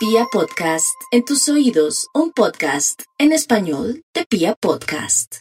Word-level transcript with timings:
Pia 0.00 0.24
Podcast, 0.32 0.98
en 1.10 1.26
tus 1.26 1.46
oídos, 1.50 2.08
un 2.14 2.32
podcast 2.32 3.02
en 3.18 3.32
español 3.32 4.02
de 4.14 4.24
Pia 4.24 4.54
Podcast. 4.54 5.40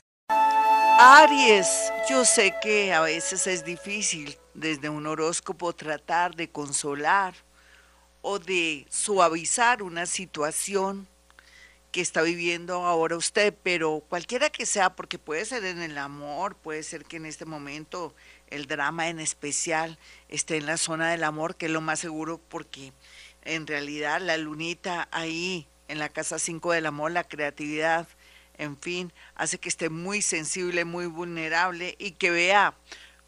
Aries, 0.99 1.65
yo 2.09 2.25
sé 2.25 2.53
que 2.61 2.91
a 2.91 2.99
veces 2.99 3.47
es 3.47 3.63
difícil 3.63 4.37
desde 4.53 4.89
un 4.89 5.07
horóscopo 5.07 5.71
tratar 5.71 6.35
de 6.35 6.49
consolar 6.49 7.35
o 8.21 8.37
de 8.37 8.85
suavizar 8.89 9.81
una 9.81 10.05
situación 10.05 11.07
que 11.93 12.01
está 12.01 12.21
viviendo 12.21 12.85
ahora 12.85 13.15
usted, 13.15 13.55
pero 13.63 14.03
cualquiera 14.09 14.49
que 14.49 14.65
sea, 14.65 14.93
porque 14.93 15.17
puede 15.17 15.45
ser 15.45 15.63
en 15.63 15.81
el 15.81 15.97
amor, 15.97 16.55
puede 16.55 16.83
ser 16.83 17.05
que 17.05 17.15
en 17.15 17.25
este 17.25 17.45
momento 17.45 18.13
el 18.47 18.67
drama 18.67 19.07
en 19.07 19.21
especial 19.21 19.97
esté 20.27 20.57
en 20.57 20.65
la 20.65 20.75
zona 20.75 21.11
del 21.11 21.23
amor, 21.23 21.55
que 21.55 21.67
es 21.67 21.71
lo 21.71 21.79
más 21.79 21.99
seguro 21.99 22.41
porque 22.49 22.91
en 23.43 23.67
realidad 23.67 24.21
la 24.21 24.37
lunita 24.37 25.07
ahí 25.11 25.67
en 25.87 25.99
la 25.99 26.09
casa 26.09 26.39
5 26.39 26.71
del 26.71 26.85
amor, 26.85 27.11
la 27.11 27.23
creatividad, 27.23 28.07
en 28.57 28.77
fin, 28.77 29.11
hace 29.35 29.57
que 29.57 29.69
esté 29.69 29.89
muy 29.89 30.21
sensible, 30.21 30.85
muy 30.85 31.07
vulnerable 31.07 31.95
y 31.97 32.11
que 32.11 32.29
vea 32.29 32.75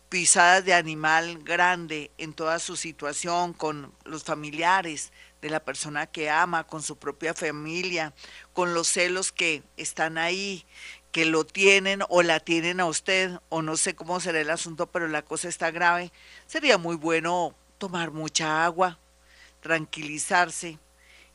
pisadas 0.09 0.65
de 0.65 0.73
animal 0.73 1.39
grande 1.41 2.11
en 2.17 2.33
toda 2.33 2.59
su 2.59 2.75
situación 2.75 3.53
con 3.53 3.93
los 4.03 4.25
familiares 4.25 5.13
de 5.41 5.49
la 5.49 5.61
persona 5.61 6.05
que 6.05 6.29
ama, 6.29 6.65
con 6.65 6.83
su 6.83 6.97
propia 6.97 7.33
familia, 7.33 8.13
con 8.53 8.73
los 8.73 8.89
celos 8.89 9.31
que 9.31 9.63
están 9.77 10.17
ahí, 10.17 10.65
que 11.11 11.25
lo 11.25 11.45
tienen 11.45 12.01
o 12.09 12.23
la 12.23 12.39
tienen 12.39 12.79
a 12.79 12.85
usted, 12.85 13.31
o 13.49 13.61
no 13.61 13.77
sé 13.77 13.95
cómo 13.95 14.19
será 14.19 14.39
el 14.39 14.49
asunto, 14.49 14.87
pero 14.87 15.07
la 15.07 15.21
cosa 15.23 15.49
está 15.49 15.71
grave, 15.71 16.11
sería 16.45 16.77
muy 16.77 16.95
bueno 16.95 17.55
tomar 17.77 18.11
mucha 18.11 18.65
agua, 18.65 18.99
tranquilizarse 19.61 20.77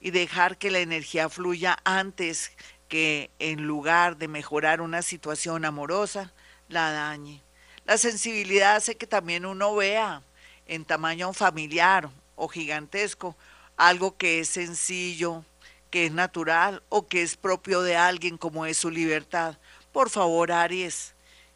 y 0.01 0.11
dejar 0.11 0.59
que 0.59 0.71
la 0.71 0.81
energía 0.81 1.29
fluya 1.29 1.79
antes 1.85 2.53
que 2.89 3.31
en 3.39 3.67
lugar 3.67 4.17
de 4.17 4.29
mejorar 4.29 4.81
una 4.81 5.03
situación 5.03 5.65
amorosa, 5.65 6.33
la 6.69 6.93
dañe. 6.93 7.43
La 7.85 7.99
sensibilidad 7.99 8.77
hace 8.77 8.97
que 8.97 9.07
también 9.07 9.47
uno 9.47 9.75
vea 9.75 10.23
en 10.67 10.85
tamaño 10.85 11.33
familiar 11.33 12.11
o 12.35 12.49
gigantesco 12.49 13.37
algo 13.77 14.17
que 14.17 14.41
es 14.41 14.49
sencillo, 14.49 15.45
que 15.91 16.07
es 16.07 16.13
natural 16.13 16.83
o 16.89 17.07
que 17.07 17.23
es 17.23 17.37
propio 17.37 17.83
de 17.83 17.97
alguien 17.97 18.39
como 18.39 18.67
es 18.67 18.79
su 18.79 18.91
libertad. 18.91 19.59
Por 19.93 20.11
favor, 20.11 20.53
Aries, 20.53 21.15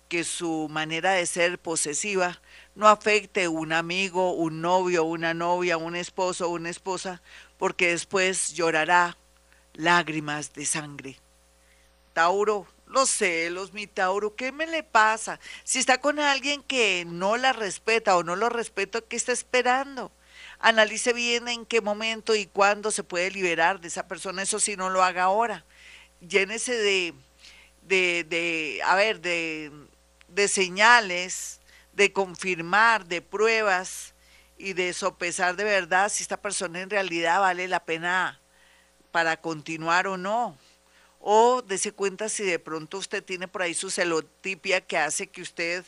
que 0.08 0.24
su 0.24 0.68
manera 0.70 1.12
de 1.12 1.26
ser 1.26 1.58
posesiva 1.58 2.40
no 2.80 2.88
afecte 2.88 3.46
un 3.46 3.74
amigo, 3.74 4.32
un 4.32 4.62
novio, 4.62 5.04
una 5.04 5.34
novia, 5.34 5.76
un 5.76 5.94
esposo 5.94 6.48
una 6.48 6.70
esposa, 6.70 7.20
porque 7.58 7.88
después 7.88 8.54
llorará 8.54 9.18
lágrimas 9.74 10.54
de 10.54 10.64
sangre. 10.64 11.18
Tauro, 12.14 12.66
los 12.86 13.10
celos, 13.10 13.74
mi 13.74 13.86
Tauro, 13.86 14.34
¿qué 14.34 14.50
me 14.50 14.66
le 14.66 14.82
pasa? 14.82 15.38
Si 15.62 15.78
está 15.78 16.00
con 16.00 16.18
alguien 16.20 16.62
que 16.62 17.04
no 17.06 17.36
la 17.36 17.52
respeta 17.52 18.16
o 18.16 18.22
no 18.22 18.34
lo 18.34 18.48
respeta, 18.48 19.02
¿qué 19.02 19.16
está 19.16 19.32
esperando? 19.32 20.10
Analice 20.58 21.12
bien 21.12 21.48
en 21.48 21.66
qué 21.66 21.82
momento 21.82 22.34
y 22.34 22.46
cuándo 22.46 22.90
se 22.90 23.04
puede 23.04 23.30
liberar 23.30 23.82
de 23.82 23.88
esa 23.88 24.08
persona, 24.08 24.40
eso 24.40 24.58
sí 24.58 24.74
no 24.76 24.88
lo 24.88 25.04
haga 25.04 25.24
ahora. 25.24 25.66
Llénese 26.26 26.72
de, 26.72 27.12
de, 27.82 28.24
de 28.24 28.80
a 28.86 28.94
ver, 28.94 29.20
de, 29.20 29.70
de 30.28 30.48
señales, 30.48 31.59
de 31.92 32.12
confirmar, 32.12 33.06
de 33.06 33.22
pruebas 33.22 34.14
y 34.56 34.74
de 34.74 34.92
sopesar 34.92 35.56
de 35.56 35.64
verdad 35.64 36.10
si 36.10 36.22
esta 36.22 36.36
persona 36.36 36.80
en 36.80 36.90
realidad 36.90 37.40
vale 37.40 37.66
la 37.66 37.84
pena 37.84 38.40
para 39.10 39.40
continuar 39.40 40.06
o 40.06 40.16
no. 40.16 40.56
O 41.18 41.62
dése 41.62 41.92
cuenta 41.92 42.28
si 42.28 42.44
de 42.44 42.58
pronto 42.58 42.98
usted 42.98 43.22
tiene 43.22 43.48
por 43.48 43.62
ahí 43.62 43.74
su 43.74 43.90
celotipia 43.90 44.80
que 44.80 44.98
hace 44.98 45.26
que 45.26 45.42
usted 45.42 45.84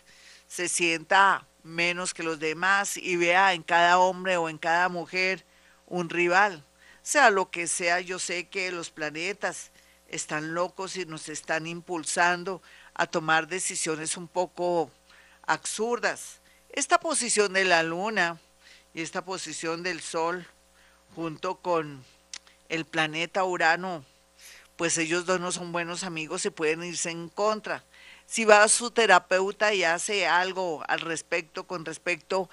se 0.47 0.69
sienta 0.69 1.47
menos 1.63 2.13
que 2.13 2.23
los 2.23 2.39
demás 2.39 2.97
y 2.97 3.17
vea 3.17 3.55
en 3.55 3.63
cada 3.63 3.99
hombre 3.99 4.37
o 4.37 4.49
en 4.49 4.59
cada 4.59 4.89
mujer 4.89 5.45
un 5.87 6.11
rival. 6.11 6.65
Sea 7.03 7.31
lo 7.31 7.51
que 7.51 7.67
sea, 7.67 8.01
yo 8.01 8.19
sé 8.19 8.49
que 8.49 8.71
los 8.71 8.91
planetas 8.91 9.71
están 10.09 10.55
locos 10.55 10.97
y 10.97 11.07
nos 11.07 11.29
están 11.29 11.67
impulsando 11.67 12.63
a 12.95 13.07
tomar 13.07 13.49
decisiones 13.49 14.17
un 14.17 14.29
poco 14.29 14.91
absurdas. 15.53 16.41
Esta 16.71 16.99
posición 16.99 17.53
de 17.53 17.65
la 17.65 17.83
luna 17.83 18.41
y 18.95 19.03
esta 19.03 19.25
posición 19.25 19.83
del 19.83 20.01
sol 20.01 20.47
junto 21.15 21.57
con 21.57 22.05
el 22.69 22.85
planeta 22.87 23.45
Urano, 23.45 24.05
pues 24.77 24.97
ellos 24.97 25.27
dos 25.27 25.41
no 25.41 25.53
son 25.53 25.73
buenos 25.73 26.05
amigos, 26.05 26.43
se 26.43 26.51
pueden 26.51 26.83
irse 26.83 27.11
en 27.11 27.29
contra. 27.29 27.85
Si 28.27 28.45
va 28.47 28.63
a 28.63 28.69
su 28.69 28.91
terapeuta 28.91 29.75
y 29.75 29.85
hace 29.85 30.27
algo 30.27 30.83
al 30.89 31.01
respecto 31.01 31.67
con 31.67 31.85
respecto 31.85 32.49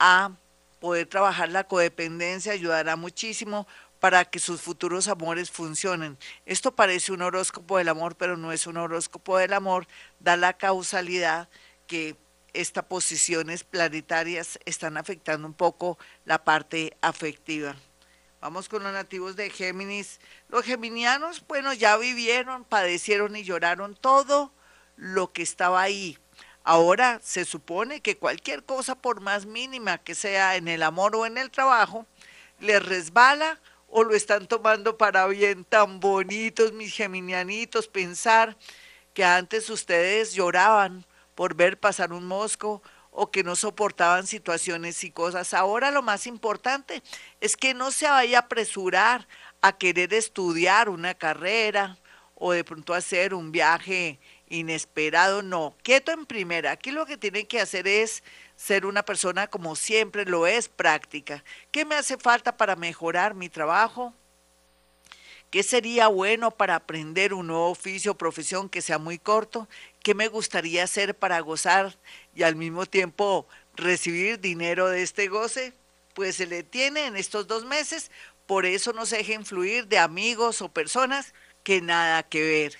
a 0.00 0.32
poder 0.80 1.06
trabajar 1.06 1.50
la 1.50 1.64
codependencia, 1.64 2.52
ayudará 2.52 2.96
muchísimo 2.96 3.68
para 4.00 4.24
que 4.24 4.40
sus 4.40 4.60
futuros 4.60 5.06
amores 5.06 5.50
funcionen. 5.50 6.18
Esto 6.46 6.74
parece 6.74 7.12
un 7.12 7.22
horóscopo 7.22 7.78
del 7.78 7.90
amor, 7.90 8.16
pero 8.16 8.36
no 8.36 8.50
es 8.50 8.66
un 8.66 8.78
horóscopo 8.78 9.38
del 9.38 9.52
amor, 9.52 9.86
da 10.18 10.36
la 10.36 10.54
causalidad 10.54 11.48
que 11.86 12.16
estas 12.52 12.84
posiciones 12.84 13.64
planetarias 13.64 14.58
están 14.64 14.96
afectando 14.96 15.46
un 15.46 15.54
poco 15.54 15.98
la 16.24 16.44
parte 16.44 16.96
afectiva. 17.00 17.76
Vamos 18.40 18.68
con 18.70 18.82
los 18.82 18.92
nativos 18.92 19.36
de 19.36 19.50
Géminis. 19.50 20.18
Los 20.48 20.64
geminianos, 20.64 21.44
bueno, 21.46 21.74
ya 21.74 21.98
vivieron, 21.98 22.64
padecieron 22.64 23.36
y 23.36 23.42
lloraron 23.42 23.94
todo 23.94 24.50
lo 24.96 25.30
que 25.32 25.42
estaba 25.42 25.82
ahí. 25.82 26.16
Ahora 26.64 27.20
se 27.22 27.44
supone 27.44 28.00
que 28.00 28.16
cualquier 28.16 28.64
cosa, 28.64 28.94
por 28.94 29.20
más 29.20 29.44
mínima 29.44 29.98
que 29.98 30.14
sea 30.14 30.56
en 30.56 30.68
el 30.68 30.82
amor 30.82 31.16
o 31.16 31.26
en 31.26 31.36
el 31.36 31.50
trabajo, 31.50 32.06
les 32.60 32.82
resbala 32.82 33.60
o 33.88 34.04
lo 34.04 34.14
están 34.14 34.46
tomando 34.46 34.96
para 34.96 35.26
bien. 35.26 35.64
Tan 35.64 36.00
bonitos 36.00 36.72
mis 36.72 36.94
geminianitos, 36.94 37.88
pensar 37.88 38.56
que 39.12 39.24
antes 39.24 39.68
ustedes 39.68 40.32
lloraban 40.32 41.04
por 41.40 41.54
ver 41.54 41.80
pasar 41.80 42.12
un 42.12 42.26
mosco 42.26 42.82
o 43.10 43.30
que 43.30 43.42
no 43.42 43.56
soportaban 43.56 44.26
situaciones 44.26 45.02
y 45.04 45.10
cosas. 45.10 45.54
Ahora 45.54 45.90
lo 45.90 46.02
más 46.02 46.26
importante 46.26 47.02
es 47.40 47.56
que 47.56 47.72
no 47.72 47.92
se 47.92 48.06
vaya 48.06 48.36
a 48.36 48.40
apresurar 48.42 49.26
a 49.62 49.72
querer 49.78 50.12
estudiar 50.12 50.90
una 50.90 51.14
carrera 51.14 51.96
o 52.34 52.52
de 52.52 52.62
pronto 52.62 52.92
hacer 52.92 53.32
un 53.32 53.52
viaje 53.52 54.18
inesperado, 54.50 55.40
no, 55.40 55.74
quieto 55.82 56.12
en 56.12 56.26
primera. 56.26 56.72
Aquí 56.72 56.90
lo 56.90 57.06
que 57.06 57.16
tiene 57.16 57.46
que 57.46 57.58
hacer 57.58 57.88
es 57.88 58.22
ser 58.54 58.84
una 58.84 59.02
persona 59.02 59.46
como 59.46 59.76
siempre 59.76 60.26
lo 60.26 60.46
es, 60.46 60.68
práctica. 60.68 61.42
¿Qué 61.70 61.86
me 61.86 61.94
hace 61.94 62.18
falta 62.18 62.54
para 62.54 62.76
mejorar 62.76 63.32
mi 63.32 63.48
trabajo? 63.48 64.12
¿Qué 65.50 65.64
sería 65.64 66.06
bueno 66.06 66.52
para 66.52 66.76
aprender 66.76 67.34
un 67.34 67.48
nuevo 67.48 67.70
oficio 67.70 68.12
o 68.12 68.18
profesión 68.18 68.68
que 68.68 68.80
sea 68.80 68.98
muy 68.98 69.18
corto? 69.18 69.68
¿Qué 70.02 70.14
me 70.14 70.28
gustaría 70.28 70.84
hacer 70.84 71.14
para 71.14 71.40
gozar 71.40 71.96
y 72.34 72.42
al 72.42 72.56
mismo 72.56 72.86
tiempo 72.86 73.46
recibir 73.74 74.40
dinero 74.40 74.88
de 74.88 75.02
este 75.02 75.28
goce? 75.28 75.74
Pues 76.14 76.36
se 76.36 76.46
le 76.46 76.62
tiene 76.62 77.06
en 77.06 77.16
estos 77.16 77.46
dos 77.46 77.64
meses, 77.64 78.10
por 78.46 78.64
eso 78.64 78.92
no 78.92 79.04
se 79.04 79.18
deje 79.18 79.34
influir 79.34 79.86
de 79.86 79.98
amigos 79.98 80.62
o 80.62 80.68
personas 80.68 81.34
que 81.62 81.82
nada 81.82 82.22
que 82.22 82.42
ver. 82.42 82.78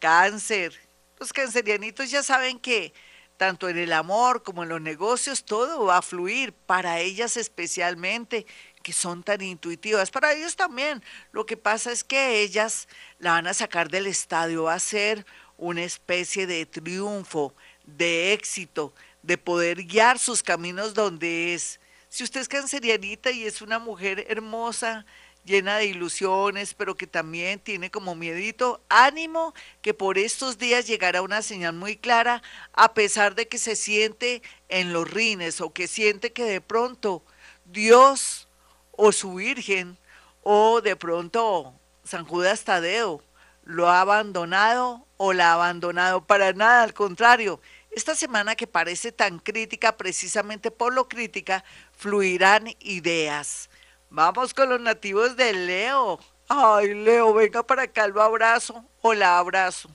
Cáncer. 0.00 0.74
Los 1.18 1.32
cancerianitos 1.32 2.10
ya 2.10 2.22
saben 2.22 2.58
que 2.58 2.92
tanto 3.36 3.68
en 3.68 3.78
el 3.78 3.92
amor 3.92 4.42
como 4.42 4.64
en 4.64 4.68
los 4.68 4.80
negocios 4.80 5.44
todo 5.44 5.84
va 5.84 5.98
a 5.98 6.02
fluir, 6.02 6.52
para 6.52 6.98
ellas 6.98 7.36
especialmente 7.36 8.44
que 8.82 8.92
son 8.92 9.22
tan 9.22 9.40
intuitivas, 9.40 10.10
para 10.10 10.32
ellos 10.32 10.56
también. 10.56 11.02
Lo 11.32 11.46
que 11.46 11.56
pasa 11.56 11.92
es 11.92 12.04
que 12.04 12.40
ellas 12.40 12.88
la 13.18 13.32
van 13.32 13.46
a 13.46 13.54
sacar 13.54 13.88
del 13.88 14.06
estadio, 14.06 14.64
va 14.64 14.74
a 14.74 14.80
ser 14.80 15.24
una 15.60 15.84
especie 15.84 16.46
de 16.46 16.66
triunfo, 16.66 17.54
de 17.84 18.32
éxito, 18.32 18.92
de 19.22 19.36
poder 19.38 19.84
guiar 19.84 20.18
sus 20.18 20.42
caminos 20.42 20.94
donde 20.94 21.54
es. 21.54 21.78
Si 22.08 22.24
usted 22.24 22.40
es 22.40 22.48
cancerianita 22.48 23.30
y 23.30 23.44
es 23.44 23.62
una 23.62 23.78
mujer 23.78 24.24
hermosa, 24.28 25.04
llena 25.44 25.76
de 25.76 25.86
ilusiones, 25.86 26.74
pero 26.74 26.96
que 26.96 27.06
también 27.06 27.60
tiene 27.60 27.90
como 27.90 28.14
miedito, 28.14 28.80
ánimo 28.88 29.54
que 29.82 29.94
por 29.94 30.18
estos 30.18 30.58
días 30.58 30.86
llegará 30.86 31.22
una 31.22 31.42
señal 31.42 31.74
muy 31.74 31.96
clara, 31.96 32.42
a 32.72 32.94
pesar 32.94 33.34
de 33.34 33.46
que 33.46 33.58
se 33.58 33.76
siente 33.76 34.42
en 34.68 34.92
los 34.92 35.10
rines 35.10 35.60
o 35.60 35.72
que 35.72 35.88
siente 35.88 36.32
que 36.32 36.44
de 36.44 36.60
pronto 36.60 37.22
Dios 37.66 38.48
o 38.92 39.12
su 39.12 39.34
Virgen 39.34 39.98
o 40.42 40.80
de 40.80 40.96
pronto 40.96 41.74
San 42.04 42.24
Judas 42.24 42.64
Tadeo 42.64 43.22
lo 43.70 43.88
ha 43.88 44.00
abandonado 44.00 45.06
o 45.16 45.32
la 45.32 45.50
ha 45.50 45.54
abandonado. 45.54 46.26
Para 46.26 46.52
nada, 46.52 46.82
al 46.82 46.94
contrario. 46.94 47.60
Esta 47.90 48.14
semana 48.14 48.54
que 48.54 48.66
parece 48.66 49.10
tan 49.10 49.38
crítica, 49.38 49.96
precisamente 49.96 50.70
por 50.70 50.94
lo 50.94 51.08
crítica, 51.08 51.64
fluirán 51.96 52.68
ideas 52.78 53.68
Vamos 54.12 54.54
con 54.54 54.68
los 54.68 54.80
nativos 54.80 55.36
de 55.36 55.52
Leo. 55.52 56.18
Ay, 56.48 56.94
Leo, 56.94 57.32
venga 57.32 57.62
para 57.62 57.82
acá, 57.84 58.08
lo 58.08 58.20
abrazo 58.20 58.84
o 59.02 59.14
la 59.14 59.38
abrazo. 59.38 59.88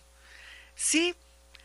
Sí, 0.74 1.14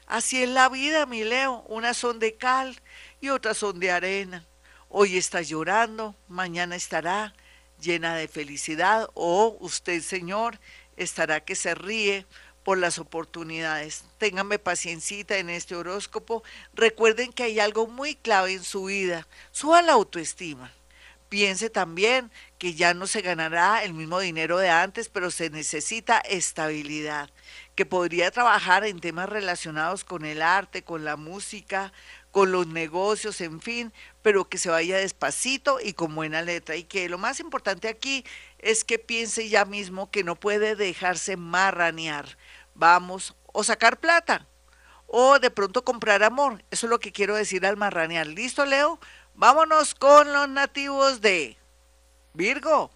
así 0.08 0.42
es 0.42 0.48
la 0.48 0.68
vida, 0.68 1.06
mi 1.06 1.22
Leo. 1.22 1.64
Unas 1.68 1.96
son 1.96 2.18
de 2.18 2.34
cal 2.34 2.76
y 3.20 3.28
otras 3.28 3.56
son 3.56 3.78
de 3.78 3.92
arena. 3.92 4.44
Hoy 4.88 5.16
está 5.16 5.42
llorando, 5.42 6.16
mañana 6.26 6.74
estará 6.74 7.34
llena 7.78 8.16
de 8.16 8.26
felicidad 8.26 9.08
o 9.14 9.56
usted, 9.60 10.02
Señor, 10.02 10.58
estará 10.96 11.40
que 11.40 11.54
se 11.54 11.74
ríe 11.74 12.26
por 12.64 12.78
las 12.78 12.98
oportunidades. 12.98 14.04
Ténganme 14.18 14.58
paciencia 14.58 15.24
en 15.38 15.50
este 15.50 15.74
horóscopo. 15.74 16.42
Recuerden 16.74 17.32
que 17.32 17.44
hay 17.44 17.60
algo 17.60 17.86
muy 17.86 18.14
clave 18.14 18.52
en 18.52 18.64
su 18.64 18.84
vida. 18.84 19.26
Suba 19.50 19.82
la 19.82 19.92
autoestima 19.92 20.72
Piense 21.30 21.70
también 21.70 22.32
que 22.58 22.74
ya 22.74 22.92
no 22.92 23.06
se 23.06 23.22
ganará 23.22 23.84
el 23.84 23.94
mismo 23.94 24.18
dinero 24.18 24.58
de 24.58 24.68
antes, 24.68 25.08
pero 25.08 25.30
se 25.30 25.48
necesita 25.48 26.18
estabilidad, 26.18 27.30
que 27.76 27.86
podría 27.86 28.32
trabajar 28.32 28.84
en 28.84 28.98
temas 28.98 29.28
relacionados 29.28 30.02
con 30.02 30.24
el 30.24 30.42
arte, 30.42 30.82
con 30.82 31.04
la 31.04 31.14
música, 31.16 31.92
con 32.30 32.52
los 32.52 32.66
negocios, 32.66 33.40
en 33.40 33.60
fin, 33.60 33.92
pero 34.22 34.48
que 34.48 34.58
se 34.58 34.70
vaya 34.70 34.98
despacito 34.98 35.78
y 35.80 35.92
con 35.94 36.14
buena 36.14 36.42
letra. 36.42 36.76
Y 36.76 36.84
que 36.84 37.08
lo 37.08 37.18
más 37.18 37.40
importante 37.40 37.88
aquí 37.88 38.24
es 38.58 38.84
que 38.84 38.98
piense 38.98 39.48
ya 39.48 39.64
mismo 39.64 40.10
que 40.10 40.24
no 40.24 40.36
puede 40.36 40.76
dejarse 40.76 41.36
marranear. 41.36 42.36
Vamos, 42.74 43.34
o 43.52 43.64
sacar 43.64 43.98
plata, 43.98 44.46
o 45.06 45.38
de 45.38 45.50
pronto 45.50 45.84
comprar 45.84 46.22
amor. 46.22 46.62
Eso 46.70 46.86
es 46.86 46.90
lo 46.90 47.00
que 47.00 47.12
quiero 47.12 47.34
decir 47.34 47.66
al 47.66 47.76
marranear. 47.76 48.26
¿Listo, 48.26 48.64
Leo? 48.64 49.00
Vámonos 49.34 49.94
con 49.94 50.32
los 50.32 50.48
nativos 50.48 51.20
de 51.20 51.56
Virgo. 52.34 52.90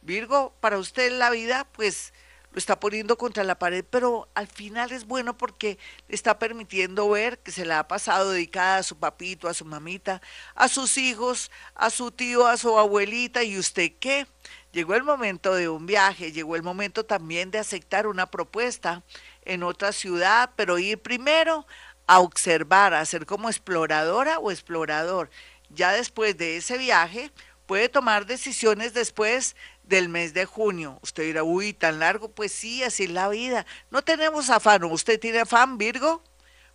Virgo, 0.00 0.54
para 0.60 0.78
usted 0.78 1.12
la 1.12 1.30
vida, 1.30 1.66
pues 1.72 2.14
lo 2.56 2.58
está 2.58 2.80
poniendo 2.80 3.18
contra 3.18 3.44
la 3.44 3.58
pared, 3.58 3.84
pero 3.84 4.30
al 4.34 4.46
final 4.46 4.90
es 4.90 5.06
bueno 5.06 5.36
porque 5.36 5.78
le 6.08 6.14
está 6.14 6.38
permitiendo 6.38 7.06
ver 7.10 7.38
que 7.40 7.52
se 7.52 7.66
la 7.66 7.80
ha 7.80 7.86
pasado 7.86 8.30
dedicada 8.30 8.78
a 8.78 8.82
su 8.82 8.96
papito, 8.96 9.46
a 9.46 9.52
su 9.52 9.66
mamita, 9.66 10.22
a 10.54 10.66
sus 10.68 10.96
hijos, 10.96 11.50
a 11.74 11.90
su 11.90 12.10
tío, 12.12 12.46
a 12.46 12.56
su 12.56 12.78
abuelita, 12.78 13.44
y 13.44 13.58
usted 13.58 13.92
qué. 14.00 14.26
Llegó 14.72 14.94
el 14.94 15.02
momento 15.02 15.54
de 15.54 15.68
un 15.68 15.84
viaje, 15.84 16.32
llegó 16.32 16.56
el 16.56 16.62
momento 16.62 17.04
también 17.04 17.50
de 17.50 17.58
aceptar 17.58 18.06
una 18.06 18.24
propuesta 18.30 19.02
en 19.42 19.62
otra 19.62 19.92
ciudad, 19.92 20.52
pero 20.56 20.78
ir 20.78 20.96
primero 21.02 21.66
a 22.06 22.20
observar, 22.20 22.94
a 22.94 23.04
ser 23.04 23.26
como 23.26 23.50
exploradora 23.50 24.38
o 24.38 24.50
explorador 24.50 25.28
ya 25.68 25.92
después 25.92 26.38
de 26.38 26.56
ese 26.56 26.78
viaje 26.78 27.30
puede 27.66 27.88
tomar 27.88 28.26
decisiones 28.26 28.94
después 28.94 29.56
del 29.82 30.08
mes 30.08 30.34
de 30.34 30.46
junio. 30.46 30.98
Usted 31.02 31.24
dirá, 31.24 31.42
uy, 31.42 31.72
tan 31.72 31.98
largo, 31.98 32.30
pues 32.30 32.52
sí, 32.52 32.82
así 32.82 33.04
es 33.04 33.10
la 33.10 33.28
vida. 33.28 33.66
No 33.90 34.02
tenemos 34.02 34.50
afán. 34.50 34.84
¿Usted 34.84 35.20
tiene 35.20 35.40
afán, 35.40 35.76
Virgo? 35.78 36.22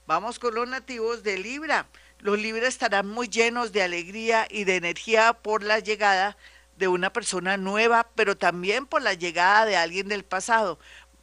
Vamos 0.06 0.40
con 0.40 0.54
los 0.54 0.68
nativos 0.68 1.24
de 1.24 1.38
Libra. 1.38 1.88
Los 2.20 2.38
Libra 2.38 2.68
estarán 2.68 3.08
muy 3.08 3.28
llenos 3.28 3.72
de 3.72 3.82
alegría 3.82 4.48
y 4.50 4.66
de 4.66 4.76
energía 4.76 5.34
por 5.34 5.64
la 5.64 5.80
llegada 5.80 6.38
de 6.78 6.88
una 6.88 7.14
persona 7.14 7.58
nueva, 7.58 8.10
pero 8.16 8.38
también 8.38 8.86
por 8.86 9.02
la 9.02 9.14
llegada 9.14 9.66
de 9.66 9.78
alguien 9.78 10.08
del 10.08 10.24
pasado. 10.24 10.80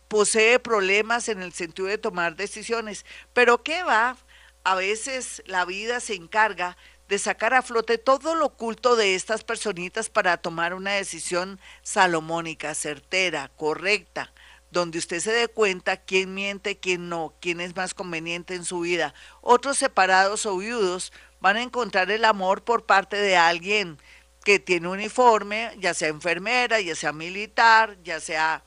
Posee 0.08 0.58
problemas 0.58 1.28
en 1.28 1.42
el 1.42 1.52
sentido 1.52 1.88
de 1.88 1.98
tomar 1.98 2.36
decisiones, 2.36 3.04
pero 3.32 3.62
¿qué 3.62 3.82
va? 3.82 4.16
A 4.64 4.74
veces 4.74 5.42
la 5.46 5.64
vida 5.64 6.00
se 6.00 6.14
encarga 6.14 6.76
de 7.08 7.18
sacar 7.18 7.54
a 7.54 7.62
flote 7.62 7.98
todo 7.98 8.34
lo 8.34 8.46
oculto 8.46 8.96
de 8.96 9.14
estas 9.14 9.42
personitas 9.42 10.10
para 10.10 10.36
tomar 10.36 10.74
una 10.74 10.92
decisión 10.92 11.58
salomónica, 11.82 12.74
certera, 12.74 13.50
correcta, 13.56 14.32
donde 14.70 14.98
usted 14.98 15.20
se 15.20 15.32
dé 15.32 15.48
cuenta 15.48 15.96
quién 15.96 16.34
miente, 16.34 16.78
quién 16.78 17.08
no, 17.08 17.34
quién 17.40 17.60
es 17.60 17.74
más 17.74 17.94
conveniente 17.94 18.54
en 18.54 18.64
su 18.64 18.80
vida. 18.80 19.14
Otros 19.40 19.78
separados 19.78 20.44
o 20.44 20.58
viudos 20.58 21.12
van 21.40 21.56
a 21.56 21.62
encontrar 21.62 22.10
el 22.10 22.24
amor 22.24 22.62
por 22.62 22.84
parte 22.84 23.16
de 23.16 23.36
alguien 23.36 23.98
que 24.44 24.58
tiene 24.58 24.88
uniforme, 24.88 25.72
ya 25.78 25.94
sea 25.94 26.08
enfermera, 26.08 26.80
ya 26.80 26.94
sea 26.94 27.12
militar, 27.12 27.96
ya 28.02 28.20
sea 28.20 28.62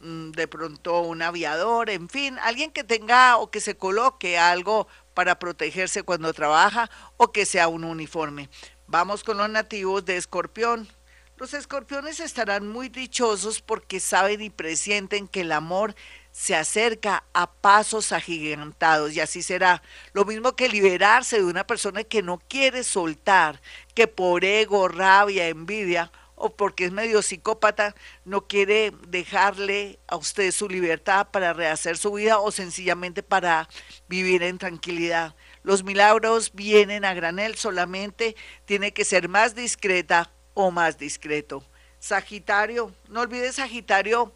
mm, 0.00 0.30
de 0.30 0.48
pronto 0.48 1.00
un 1.00 1.22
aviador, 1.22 1.90
en 1.90 2.08
fin, 2.08 2.38
alguien 2.42 2.70
que 2.70 2.84
tenga 2.84 3.36
o 3.36 3.50
que 3.50 3.60
se 3.60 3.76
coloque 3.76 4.38
algo 4.38 4.86
para 5.14 5.38
protegerse 5.38 6.02
cuando 6.02 6.32
trabaja 6.32 6.90
o 7.16 7.32
que 7.32 7.46
sea 7.46 7.68
un 7.68 7.84
uniforme. 7.84 8.48
Vamos 8.86 9.24
con 9.24 9.38
los 9.38 9.48
nativos 9.48 10.04
de 10.04 10.16
Escorpión. 10.16 10.88
Los 11.36 11.54
escorpiones 11.54 12.20
estarán 12.20 12.68
muy 12.68 12.90
dichosos 12.90 13.62
porque 13.62 13.98
saben 13.98 14.42
y 14.42 14.50
presienten 14.50 15.26
que 15.26 15.40
el 15.40 15.52
amor 15.52 15.94
se 16.32 16.54
acerca 16.54 17.24
a 17.32 17.50
pasos 17.50 18.12
agigantados 18.12 19.14
y 19.14 19.20
así 19.20 19.42
será. 19.42 19.82
Lo 20.12 20.26
mismo 20.26 20.54
que 20.54 20.68
liberarse 20.68 21.38
de 21.38 21.44
una 21.44 21.66
persona 21.66 22.04
que 22.04 22.22
no 22.22 22.42
quiere 22.46 22.84
soltar, 22.84 23.62
que 23.94 24.06
por 24.06 24.44
ego, 24.44 24.86
rabia, 24.88 25.48
envidia 25.48 26.12
o 26.40 26.56
porque 26.56 26.86
es 26.86 26.90
medio 26.90 27.20
psicópata, 27.20 27.94
no 28.24 28.48
quiere 28.48 28.92
dejarle 29.08 29.98
a 30.08 30.16
usted 30.16 30.50
su 30.52 30.68
libertad 30.68 31.28
para 31.30 31.52
rehacer 31.52 31.98
su 31.98 32.12
vida 32.14 32.38
o 32.40 32.50
sencillamente 32.50 33.22
para 33.22 33.68
vivir 34.08 34.42
en 34.42 34.56
tranquilidad. 34.56 35.34
Los 35.62 35.84
milagros 35.84 36.52
vienen 36.54 37.04
a 37.04 37.12
granel, 37.12 37.56
solamente 37.56 38.36
tiene 38.64 38.92
que 38.92 39.04
ser 39.04 39.28
más 39.28 39.54
discreta 39.54 40.32
o 40.54 40.70
más 40.70 40.96
discreto. 40.96 41.62
Sagitario, 41.98 42.90
no 43.08 43.20
olvides 43.20 43.56
Sagitario 43.56 44.32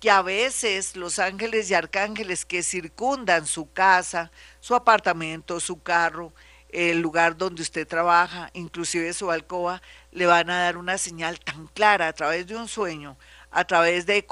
que 0.00 0.10
a 0.10 0.22
veces 0.22 0.96
los 0.96 1.20
ángeles 1.20 1.70
y 1.70 1.74
arcángeles 1.74 2.44
que 2.44 2.64
circundan 2.64 3.46
su 3.46 3.72
casa, 3.72 4.32
su 4.58 4.74
apartamento, 4.74 5.60
su 5.60 5.82
carro, 5.82 6.34
el 6.74 7.00
lugar 7.00 7.36
donde 7.36 7.62
usted 7.62 7.86
trabaja, 7.86 8.50
inclusive 8.52 9.12
su 9.12 9.30
alcoba, 9.30 9.80
le 10.10 10.26
van 10.26 10.50
a 10.50 10.64
dar 10.64 10.76
una 10.76 10.98
señal 10.98 11.38
tan 11.38 11.68
clara 11.68 12.08
a 12.08 12.12
través 12.12 12.48
de 12.48 12.56
un 12.56 12.66
sueño, 12.66 13.16
a 13.52 13.64
través 13.64 14.06
de, 14.06 14.26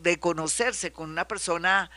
de 0.00 0.20
conocerse 0.20 0.92
con 0.92 1.10
una 1.10 1.26
persona 1.26 1.90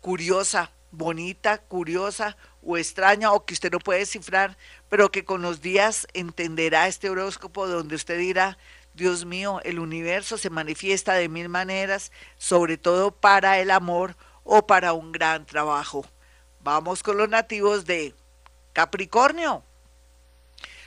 curiosa, 0.00 0.72
bonita, 0.90 1.58
curiosa 1.58 2.38
o 2.62 2.78
extraña 2.78 3.32
o 3.32 3.44
que 3.44 3.52
usted 3.52 3.70
no 3.70 3.80
puede 3.80 4.06
cifrar, 4.06 4.56
pero 4.88 5.10
que 5.10 5.26
con 5.26 5.42
los 5.42 5.60
días 5.60 6.08
entenderá 6.14 6.88
este 6.88 7.10
horóscopo 7.10 7.68
donde 7.68 7.96
usted 7.96 8.18
dirá, 8.18 8.56
Dios 8.94 9.26
mío, 9.26 9.60
el 9.64 9.78
universo 9.78 10.38
se 10.38 10.48
manifiesta 10.48 11.12
de 11.12 11.28
mil 11.28 11.50
maneras, 11.50 12.10
sobre 12.38 12.78
todo 12.78 13.10
para 13.10 13.60
el 13.60 13.70
amor 13.70 14.16
o 14.42 14.66
para 14.66 14.94
un 14.94 15.12
gran 15.12 15.44
trabajo. 15.44 16.06
Vamos 16.60 17.02
con 17.02 17.18
los 17.18 17.28
nativos 17.28 17.84
de 17.84 18.14
Capricornio. 18.78 19.64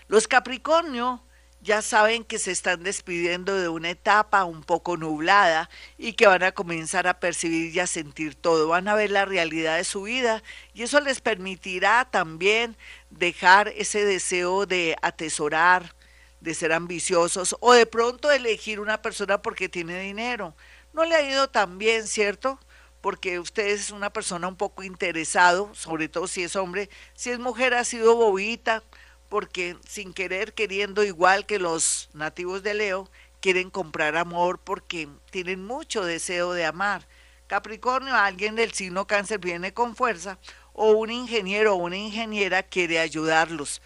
Los 0.08 0.26
Capricornio 0.26 1.22
ya 1.60 1.82
saben 1.82 2.24
que 2.24 2.40
se 2.40 2.52
están 2.52 2.84
despidiendo 2.84 3.54
de 3.58 3.68
una 3.68 3.90
etapa 3.90 4.46
un 4.46 4.64
poco 4.64 4.96
nublada 4.96 5.70
y 5.98 6.14
que 6.14 6.26
van 6.26 6.42
a 6.44 6.54
comenzar 6.54 7.06
a 7.06 7.20
percibir 7.20 7.76
y 7.76 7.82
a 7.82 7.88
sentir 7.88 8.36
todo, 8.36 8.70
van 8.70 8.88
a 8.88 8.96
ver 8.96 9.12
la 9.12 9.26
realidad 9.26 9.76
de 9.76 9.84
su 9.84 10.04
vida 10.04 10.42
y 10.74 10.84
eso 10.84 11.02
les 11.02 11.20
permitirá 11.20 12.08
también 12.10 12.78
dejar 13.10 13.68
ese 13.76 14.06
deseo 14.06 14.66
de 14.66 14.96
atesorar, 15.02 15.94
de 16.40 16.54
ser 16.54 16.72
ambiciosos 16.72 17.58
o 17.60 17.74
de 17.74 17.88
pronto 17.88 18.32
elegir 18.32 18.80
una 18.80 19.02
persona 19.02 19.42
porque 19.42 19.68
tiene 19.68 20.00
dinero. 20.00 20.56
No 20.94 21.04
le 21.04 21.16
ha 21.16 21.30
ido 21.30 21.50
tan 21.50 21.78
bien, 21.78 22.08
¿cierto? 22.08 22.58
Porque 23.02 23.40
usted 23.40 23.68
es 23.68 23.90
una 23.90 24.14
persona 24.14 24.48
un 24.48 24.56
poco 24.56 24.84
interesado, 24.84 25.74
sobre 25.74 26.08
todo 26.08 26.28
si 26.28 26.44
es 26.44 26.56
hombre, 26.56 26.90
si 27.16 27.32
es 27.32 27.40
mujer 27.40 27.74
ha 27.74 27.84
sido 27.84 28.16
bobita, 28.16 28.84
porque 29.28 29.78
sin 29.88 30.14
querer, 30.14 30.54
queriendo 30.54 31.04
igual 31.04 31.46
que 31.46 31.60
los 31.60 32.10
nativos 32.14 32.64
de 32.64 32.76
Leo, 32.76 33.10
quieren 33.40 33.70
comprar 33.70 34.16
amor 34.18 34.60
porque 34.60 35.10
tienen 35.32 35.66
mucho 35.66 36.06
deseo 36.06 36.54
de 36.54 36.66
amar. 36.66 37.08
Capricornio, 37.48 38.16
alguien 38.16 38.56
del 38.56 38.72
signo 38.72 39.08
cáncer 39.08 39.40
viene 39.40 39.74
con 39.74 39.96
fuerza, 39.96 40.38
o 40.74 40.92
un 40.92 41.12
ingeniero 41.12 41.74
o 41.74 41.78
una 41.78 41.98
ingeniera 41.98 42.64
quiere 42.64 43.00
ayudarlos. 43.00 43.82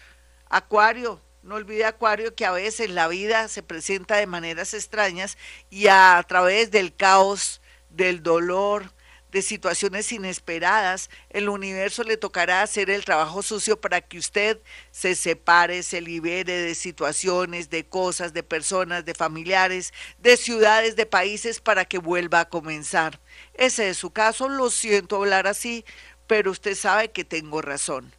Acuario, 0.48 1.20
no 1.42 1.56
olvide 1.56 1.84
Acuario 1.84 2.34
que 2.34 2.44
a 2.44 2.52
veces 2.52 2.90
la 2.90 3.08
vida 3.08 3.48
se 3.48 3.62
presenta 3.62 4.16
de 4.16 4.26
maneras 4.26 4.74
extrañas 4.74 5.38
y 5.70 5.88
a 5.88 6.24
través 6.28 6.70
del 6.70 6.94
caos, 6.94 7.60
del 7.88 8.22
dolor, 8.22 8.92
de 9.32 9.42
situaciones 9.42 10.12
inesperadas, 10.12 11.10
el 11.30 11.48
universo 11.48 12.02
le 12.04 12.16
tocará 12.16 12.62
hacer 12.62 12.90
el 12.90 13.04
trabajo 13.04 13.42
sucio 13.42 13.80
para 13.80 14.00
que 14.00 14.18
usted 14.18 14.58
se 14.90 15.14
separe, 15.14 15.82
se 15.82 16.00
libere 16.00 16.52
de 16.52 16.74
situaciones, 16.74 17.68
de 17.70 17.86
cosas, 17.86 18.32
de 18.32 18.42
personas, 18.42 19.04
de 19.04 19.14
familiares, 19.14 19.92
de 20.18 20.36
ciudades, 20.36 20.96
de 20.96 21.06
países, 21.06 21.60
para 21.60 21.84
que 21.84 21.98
vuelva 21.98 22.40
a 22.40 22.48
comenzar. 22.48 23.20
Ese 23.54 23.90
es 23.90 23.96
su 23.96 24.10
caso, 24.10 24.48
lo 24.48 24.70
siento 24.70 25.16
hablar 25.16 25.46
así, 25.46 25.84
pero 26.26 26.50
usted 26.50 26.74
sabe 26.74 27.10
que 27.10 27.24
tengo 27.24 27.62
razón. 27.62 28.12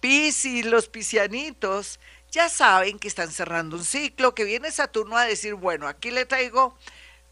Piscis, 0.00 0.64
los 0.64 0.88
piscianitos 0.88 1.98
ya 2.30 2.48
saben 2.48 2.98
que 2.98 3.08
están 3.08 3.32
cerrando 3.32 3.76
un 3.76 3.84
ciclo, 3.84 4.34
que 4.34 4.44
viene 4.44 4.70
Saturno 4.70 5.16
a 5.16 5.24
decir, 5.24 5.54
bueno, 5.54 5.88
aquí 5.88 6.10
le 6.10 6.26
traigo 6.26 6.76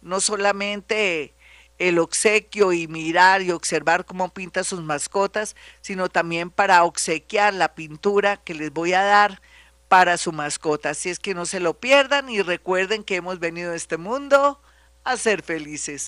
no 0.00 0.22
solamente 0.22 1.34
el 1.78 1.98
obsequio 1.98 2.72
y 2.72 2.88
mirar 2.88 3.42
y 3.42 3.50
observar 3.50 4.04
cómo 4.04 4.32
pinta 4.32 4.64
sus 4.64 4.80
mascotas, 4.82 5.56
sino 5.80 6.08
también 6.08 6.50
para 6.50 6.84
obsequiar 6.84 7.54
la 7.54 7.74
pintura 7.74 8.38
que 8.38 8.54
les 8.54 8.72
voy 8.72 8.92
a 8.94 9.02
dar 9.02 9.40
para 9.88 10.16
su 10.16 10.32
mascota. 10.32 10.90
Así 10.90 11.10
es 11.10 11.18
que 11.18 11.34
no 11.34 11.46
se 11.46 11.60
lo 11.60 11.78
pierdan 11.78 12.28
y 12.28 12.42
recuerden 12.42 13.04
que 13.04 13.16
hemos 13.16 13.38
venido 13.38 13.72
a 13.72 13.76
este 13.76 13.96
mundo 13.96 14.60
a 15.04 15.16
ser 15.16 15.42
felices. 15.42 16.02